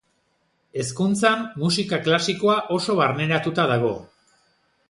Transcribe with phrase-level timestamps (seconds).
[0.83, 3.93] Hezkuntzan, musika klasikoa oso barneratuta dago.